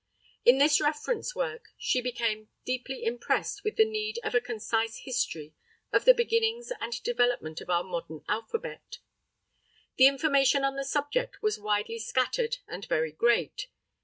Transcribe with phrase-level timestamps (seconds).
[0.43, 5.53] In this reference work, she became deeply impressed with the need of a concise history
[5.93, 8.97] of the beginnings and development of our modern alphabet.
[9.97, 13.67] The information on the subject was widely scattered and very great.